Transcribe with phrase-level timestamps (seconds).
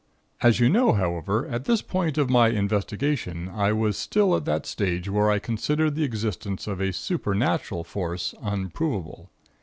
[0.41, 4.65] "As you know, however, at this point of my investigation, I was still at that
[4.65, 9.27] stage where I considered the existence of a supernatural Force unproven.